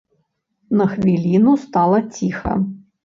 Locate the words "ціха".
2.17-2.57